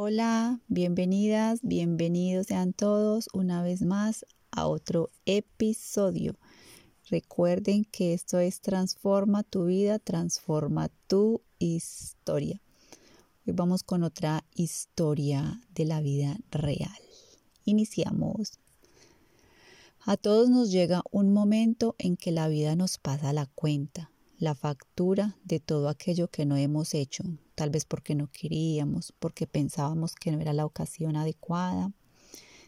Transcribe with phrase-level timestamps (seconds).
[0.00, 6.36] Hola, bienvenidas, bienvenidos sean todos una vez más a otro episodio.
[7.10, 12.62] Recuerden que esto es Transforma tu vida, transforma tu historia.
[13.44, 17.00] Hoy vamos con otra historia de la vida real.
[17.64, 18.52] Iniciamos.
[20.02, 24.54] A todos nos llega un momento en que la vida nos pasa la cuenta, la
[24.54, 27.24] factura de todo aquello que no hemos hecho,
[27.56, 31.92] tal vez porque no queríamos, porque pensábamos que no era la ocasión adecuada,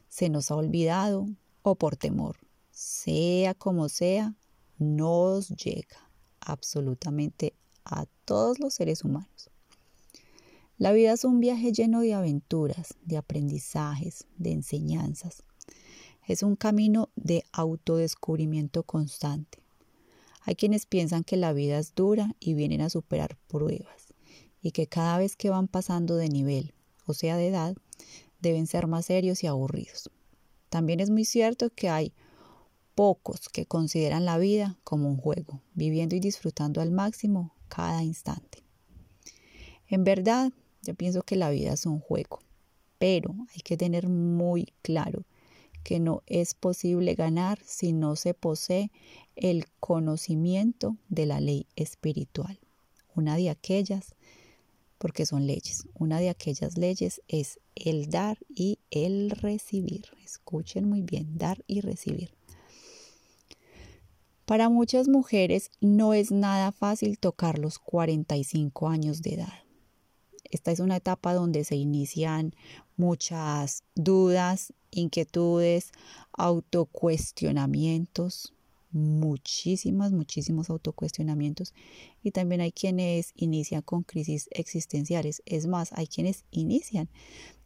[0.09, 1.29] se nos ha olvidado
[1.63, 2.37] o por temor.
[2.73, 4.35] Sea como sea,
[4.79, 6.11] nos llega
[6.41, 7.55] absolutamente
[7.85, 9.51] a todos los seres humanos.
[10.77, 15.45] La vida es un viaje lleno de aventuras, de aprendizajes, de enseñanzas.
[16.27, 19.60] Es un camino de autodescubrimiento constante.
[20.43, 24.15] Hay quienes piensan que la vida es dura y vienen a superar pruebas
[24.63, 26.75] y que cada vez que van pasando de nivel,
[27.07, 27.77] o sea, de edad,
[28.41, 30.11] deben ser más serios y aburridos.
[30.69, 32.13] También es muy cierto que hay
[32.95, 38.63] pocos que consideran la vida como un juego, viviendo y disfrutando al máximo cada instante.
[39.89, 40.53] En verdad,
[40.83, 42.41] yo pienso que la vida es un juego,
[42.99, 45.25] pero hay que tener muy claro
[45.83, 48.91] que no es posible ganar si no se posee
[49.37, 52.59] el conocimiento de la ley espiritual,
[53.15, 54.15] una de aquellas
[55.01, 55.87] porque son leyes.
[55.95, 60.05] Una de aquellas leyes es el dar y el recibir.
[60.23, 62.35] Escuchen muy bien, dar y recibir.
[64.45, 69.55] Para muchas mujeres no es nada fácil tocar los 45 años de edad.
[70.51, 72.55] Esta es una etapa donde se inician
[72.99, 75.93] muchas dudas, inquietudes,
[76.33, 78.55] autocuestionamientos,
[78.93, 81.75] muchísimas, muchísimos autocuestionamientos
[82.23, 85.43] y también hay quienes inician con crisis existenciales.
[85.47, 87.09] Es más, hay quienes inician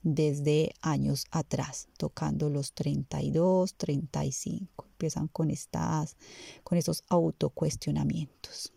[0.02, 4.86] desde años atrás, tocando los 32, 35.
[4.90, 6.16] Empiezan con estas,
[6.62, 8.72] con estos autocuestionamientos.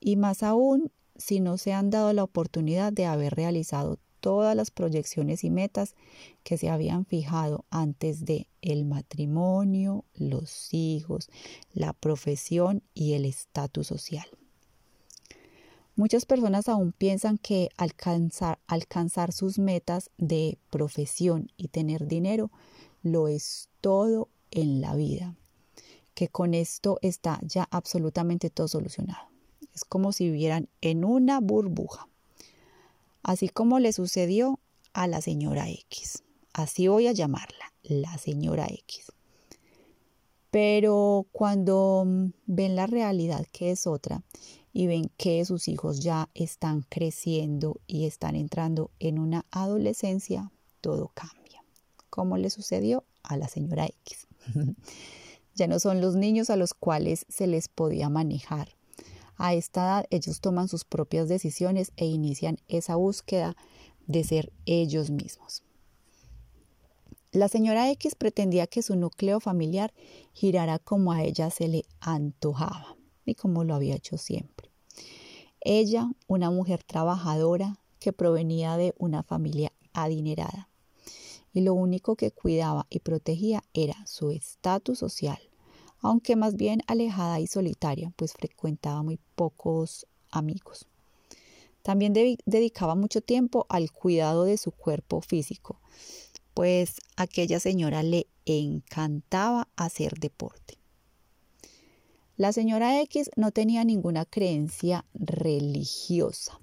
[0.00, 4.70] Y más aún, si no se han dado la oportunidad de haber realizado todas las
[4.70, 5.96] proyecciones y metas
[6.44, 11.28] que se habían fijado antes de el matrimonio, los hijos,
[11.74, 14.26] la profesión y el estatus social.
[15.96, 22.50] Muchas personas aún piensan que alcanzar, alcanzar sus metas de profesión y tener dinero
[23.02, 25.34] lo es todo en la vida,
[26.14, 29.28] que con esto está ya absolutamente todo solucionado.
[29.74, 32.06] Es como si vivieran en una burbuja
[33.22, 34.58] así como le sucedió
[34.92, 36.22] a la señora X.
[36.52, 39.12] Así voy a llamarla, la señora X.
[40.50, 44.22] Pero cuando mm, ven la realidad que es otra
[44.72, 51.10] y ven que sus hijos ya están creciendo y están entrando en una adolescencia, todo
[51.14, 51.64] cambia.
[52.10, 54.26] Como le sucedió a la señora X.
[55.54, 58.68] ya no son los niños a los cuales se les podía manejar,
[59.36, 63.56] a esta edad ellos toman sus propias decisiones e inician esa búsqueda
[64.06, 65.62] de ser ellos mismos.
[67.32, 69.94] La señora X pretendía que su núcleo familiar
[70.34, 74.70] girara como a ella se le antojaba y como lo había hecho siempre.
[75.60, 80.68] Ella, una mujer trabajadora que provenía de una familia adinerada,
[81.54, 85.38] y lo único que cuidaba y protegía era su estatus social,
[86.02, 90.86] aunque más bien alejada y solitaria, pues frecuentaba muy pocos amigos.
[91.82, 95.80] También dedicaba mucho tiempo al cuidado de su cuerpo físico,
[96.54, 100.78] pues aquella señora le encantaba hacer deporte.
[102.36, 106.58] La señora X no tenía ninguna creencia religiosa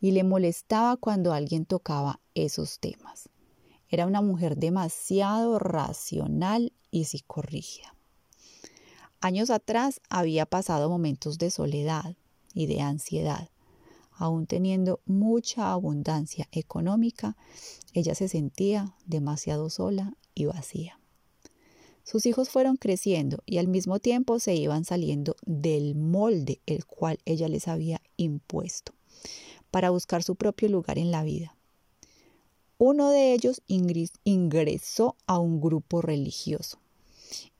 [0.00, 3.28] y le molestaba cuando alguien tocaba esos temas.
[3.94, 7.94] Era una mujer demasiado racional y psicorrígida.
[9.20, 12.16] Años atrás había pasado momentos de soledad
[12.54, 13.50] y de ansiedad.
[14.10, 17.36] Aún teniendo mucha abundancia económica,
[17.92, 20.98] ella se sentía demasiado sola y vacía.
[22.02, 27.20] Sus hijos fueron creciendo y al mismo tiempo se iban saliendo del molde el cual
[27.26, 28.92] ella les había impuesto
[29.70, 31.53] para buscar su propio lugar en la vida.
[32.78, 36.78] Uno de ellos ingresó a un grupo religioso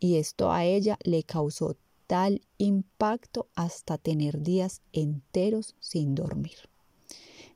[0.01, 1.77] y esto a ella le causó
[2.09, 6.69] tal impacto hasta tener días enteros sin dormir,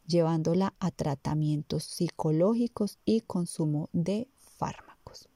[0.06, 5.28] llevándola a tratamientos psicológicos y consumo de fármacos.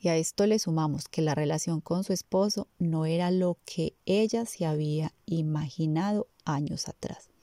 [0.00, 3.94] Y a esto le sumamos que la relación con su esposo no era lo que
[4.06, 7.33] ella se había imaginado años atrás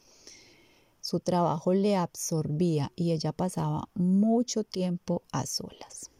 [1.01, 6.12] Su trabajo le absorbía y ella pasaba mucho tiempo a solas.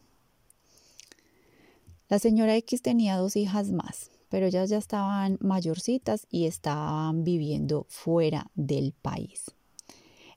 [2.08, 7.86] La señora X tenía dos hijas más, pero ellas ya estaban mayorcitas y estaban viviendo
[7.88, 9.52] fuera del país.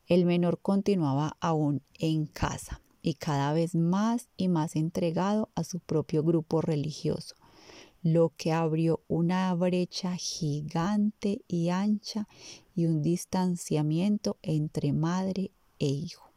[0.08, 5.80] El menor continuaba aún en casa y cada vez más y más entregado a su
[5.80, 7.36] propio grupo religioso,
[8.04, 12.28] lo que abrió una brecha gigante y ancha
[12.76, 16.30] y un distanciamiento entre madre e hijo.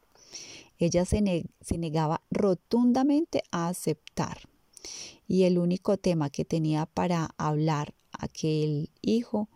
[0.77, 1.21] Ella se,
[1.77, 4.39] negaba rotundamente a aceptar
[5.27, 9.49] y el único tema que tenía para hablar aquel hijo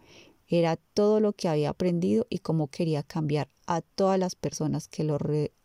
[0.48, 5.06] era todo lo que había aprendido y cómo quería cambiar a todas las personas que
[5.06, 5.18] lo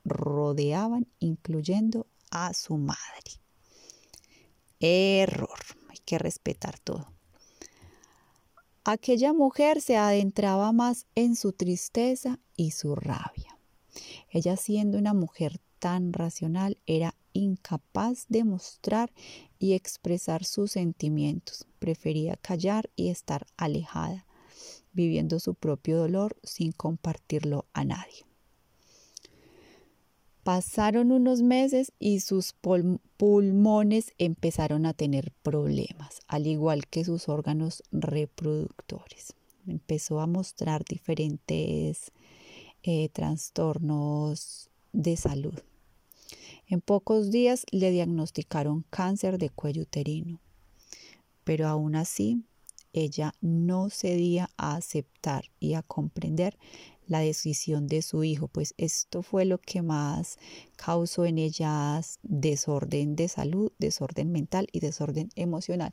[0.05, 3.41] rodeaban, incluyendo a su madre.
[4.81, 5.59] Error,
[5.91, 7.18] hay que respetar todo.
[8.91, 13.59] Aquella mujer se adentraba más en su tristeza y su rabia.
[14.31, 19.13] Ella siendo una mujer tan racional era incapaz de mostrar
[19.59, 21.67] y expresar sus sentimientos.
[21.79, 24.25] Prefería callar y estar alejada,
[24.95, 28.28] viviendo su propio dolor sin compartirlo a nadie.
[30.49, 32.55] Pasaron unos meses y sus
[33.19, 39.35] pulmones empezaron a tener problemas, al igual que sus órganos reproductores.
[39.67, 42.13] Empezó a mostrar diferentes
[42.83, 45.61] eh, trastornos de salud.
[46.67, 50.41] En pocos días le diagnosticaron cáncer de cuello uterino,
[51.45, 52.43] pero aún así
[52.95, 56.57] ella no cedía a aceptar y a comprender
[57.09, 60.39] la decisión de su hijo, pues esto fue lo que más
[60.77, 65.91] causó en ellas desorden de salud, desorden mental y desorden emocional.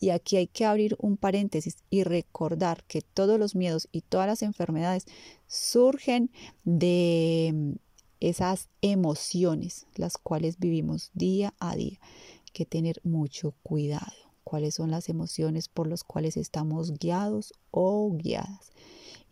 [0.00, 4.26] Y aquí hay que abrir un paréntesis y recordar que todos los miedos y todas
[4.26, 5.06] las enfermedades
[5.46, 6.30] surgen
[6.64, 7.76] de
[8.20, 11.98] esas emociones, las cuales vivimos día a día.
[12.00, 14.12] Hay que tener mucho cuidado.
[14.44, 18.72] ¿Cuáles son las emociones por las cuales estamos guiados o guiadas?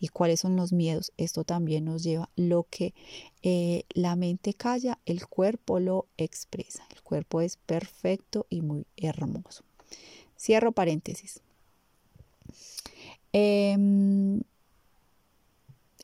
[0.03, 1.13] ¿Y cuáles son los miedos?
[1.17, 2.93] Esto también nos lleva lo que
[3.45, 6.85] eh, la mente calla, el cuerpo lo expresa.
[6.91, 9.63] El cuerpo es perfecto y muy hermoso.
[10.37, 11.41] Cierro paréntesis.
[13.33, 14.43] Em,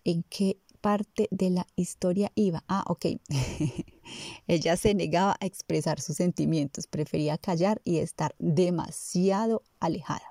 [0.05, 2.63] ¿En qué parte de la historia iba.
[2.69, 3.07] Ah, ok.
[4.47, 10.28] Ella se negaba a expresar sus sentimientos, prefería callar y estar demasiado alejada,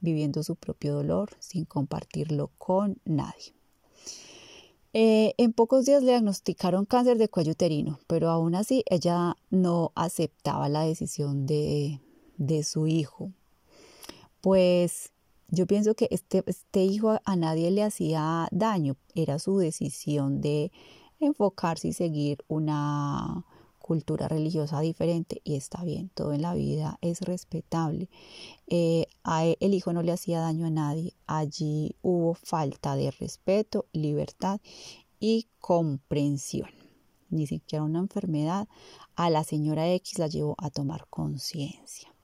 [0.00, 3.54] viviendo su propio dolor sin compartirlo con nadie.
[4.94, 9.92] Eh, en pocos días le diagnosticaron cáncer de cuello uterino, pero aún así ella no
[9.94, 12.00] aceptaba la decisión de,
[12.38, 13.30] de su hijo,
[14.40, 15.12] pues
[15.48, 20.72] yo pienso que este, este hijo a nadie le hacía daño, era su decisión de
[21.20, 23.44] enfocarse y seguir una
[23.88, 28.10] cultura religiosa diferente y está bien, todo en la vida es respetable.
[28.66, 33.86] Eh, e, el hijo no le hacía daño a nadie, allí hubo falta de respeto,
[33.94, 34.60] libertad
[35.18, 36.68] y comprensión.
[37.30, 38.68] Ni siquiera una enfermedad
[39.16, 42.14] a la señora X la llevó a tomar conciencia.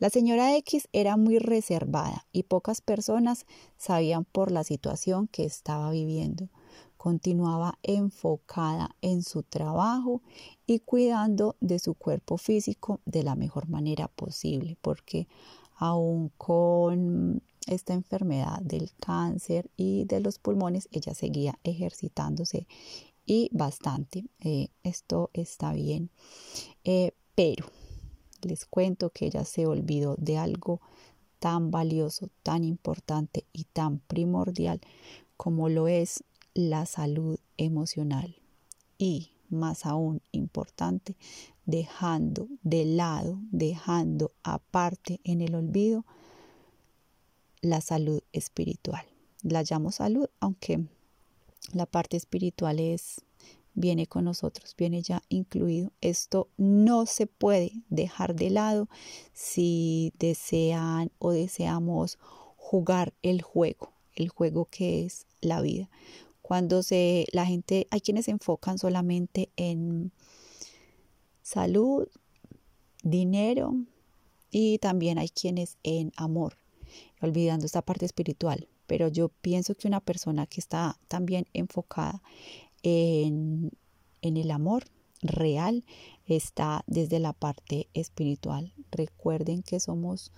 [0.00, 3.46] La señora X era muy reservada y pocas personas
[3.76, 6.48] sabían por la situación que estaba viviendo.
[7.02, 10.20] Continuaba enfocada en su trabajo
[10.66, 15.26] y cuidando de su cuerpo físico de la mejor manera posible, porque
[15.76, 22.66] aún con esta enfermedad del cáncer y de los pulmones, ella seguía ejercitándose
[23.24, 24.26] y bastante.
[24.40, 26.10] Eh, esto está bien.
[26.84, 27.64] Eh, pero
[28.42, 30.82] les cuento que ella se olvidó de algo
[31.38, 34.82] tan valioso, tan importante y tan primordial
[35.38, 36.22] como lo es
[36.54, 38.36] la salud emocional
[38.98, 41.16] y más aún importante,
[41.66, 46.04] dejando de lado, dejando aparte en el olvido
[47.60, 49.04] la salud espiritual.
[49.42, 50.86] La llamo salud, aunque
[51.72, 53.22] la parte espiritual es
[53.74, 55.92] viene con nosotros, viene ya incluido.
[56.00, 58.88] Esto no se puede dejar de lado
[59.32, 62.18] si desean o deseamos
[62.56, 65.88] jugar el juego, el juego que es la vida.
[66.50, 70.10] Cuando se la gente, hay quienes se enfocan solamente en
[71.42, 72.08] salud,
[73.04, 73.76] dinero
[74.50, 76.56] y también hay quienes en amor,
[77.22, 78.66] olvidando esta parte espiritual.
[78.88, 82.20] Pero yo pienso que una persona que está también enfocada
[82.82, 83.70] en,
[84.20, 84.86] el amor
[85.22, 85.84] real
[86.26, 88.74] está desde la parte espiritual.
[88.90, 90.32] Recuerden que somos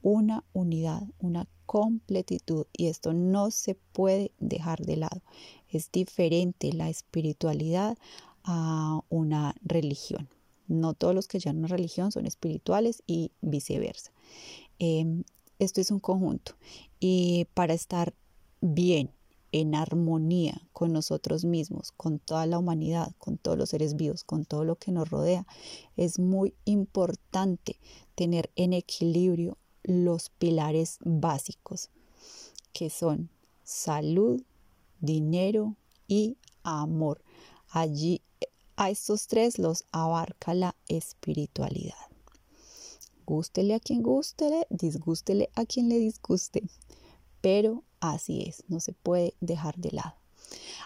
[0.00, 5.20] una unidad, una completitud y esto no se puede dejar de lado.
[5.68, 7.98] Es diferente la espiritualidad
[8.44, 10.26] a una religión.
[10.68, 14.10] No todos los que llevan una religión son espirituales y viceversa.
[14.78, 15.24] Em,
[15.58, 16.52] esto es un conjunto.
[16.98, 18.14] Y para estar
[18.62, 19.10] bien,
[19.52, 24.46] en armonía con nosotros mismos, con toda la humanidad, con todos los seres vivos, con
[24.46, 25.46] todo lo que nos rodea,
[25.98, 27.78] es muy importante
[28.14, 31.90] tener en equilibrio los pilares básicos,
[32.72, 33.30] que son
[33.64, 34.42] salud,
[35.00, 35.76] dinero
[36.08, 37.22] y amor.
[37.70, 38.20] Allí
[38.76, 41.94] a estos tres los abarca la espiritualidad.
[43.24, 46.62] Gústele a quien gústele, disgústele a quien le disguste,
[47.40, 50.14] pero así es, no se puede dejar de lado.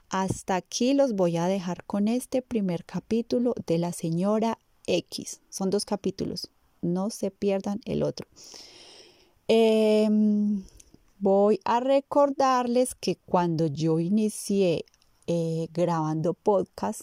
[0.09, 5.41] Hasta aquí los voy a dejar con este primer capítulo de la señora X.
[5.51, 8.27] Son dos capítulos, no se pierdan el otro.
[9.53, 10.63] Em,
[11.19, 14.85] voy a recordarles que cuando yo inicié
[15.27, 17.01] eh, grabando podcast,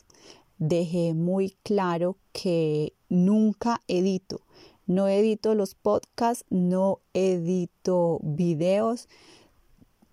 [0.58, 4.40] dejé muy claro que nunca edito.
[4.86, 9.10] No edito los podcasts, no edito videos,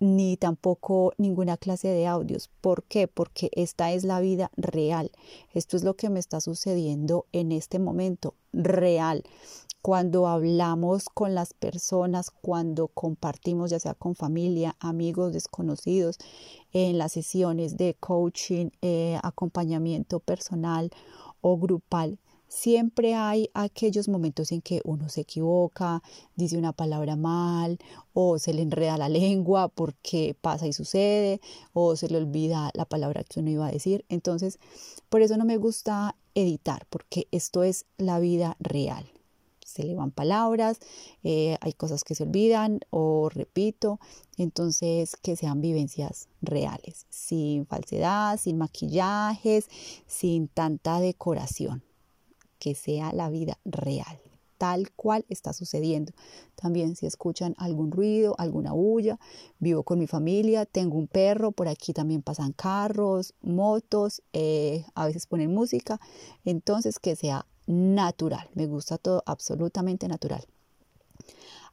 [0.01, 2.49] ni tampoco ninguna clase de audios.
[2.59, 3.07] ¿Por qué?
[3.07, 5.09] Porque esta es la vida real.
[5.53, 9.23] Esto es lo que me está sucediendo en este momento, real.
[9.85, 16.17] Cuando hablamos con las personas, cuando compartimos, ya sea con familia, amigos, desconocidos,
[16.73, 20.89] en las sesiones de coaching, eh, acompañamiento personal
[21.41, 26.01] o grupal, siempre hay aquellos momentos en que uno se equivoca,
[26.35, 27.77] dice una palabra mal
[28.13, 31.41] o se le enreda la lengua porque pasa y sucede
[31.73, 34.03] o se le olvida la palabra que uno iba a decir.
[34.09, 34.57] Entonces,
[35.09, 39.14] por eso no me gusta editar porque esto es la vida real.
[39.75, 40.79] Se le van palabras,
[41.23, 43.99] eh, hay cosas que se olvidan o repito,
[44.37, 49.67] entonces que sean vivencias reales, sin falsedad, sin maquillajes,
[50.07, 51.83] sin tanta decoración.
[52.57, 54.17] Que sea la vida real,
[54.57, 56.13] tal cual está sucediendo.
[56.55, 59.19] También si escuchan algún ruido, alguna bulla,
[59.59, 65.05] vivo con mi familia, tengo un perro, por aquí también pasan carros, motos, eh, a
[65.05, 65.99] veces ponen música,
[66.45, 70.45] entonces que sea natural, me gusta todo absolutamente natural.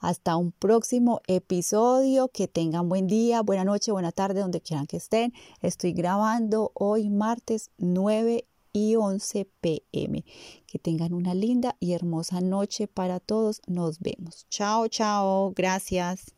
[0.02, 2.28] Hasta un próximo episodio.
[2.28, 5.32] Que tengan buen día, buena noche, buena tarde, donde quieran que estén.
[5.60, 10.24] Estoy grabando hoy martes 9 y 11 pm.
[10.66, 13.62] Que tengan una linda y hermosa noche para todos.
[13.68, 14.46] Nos vemos.
[14.50, 15.52] Chao, chao.
[15.54, 16.34] Gracias.